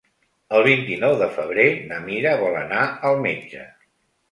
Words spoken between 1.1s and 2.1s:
de febrer na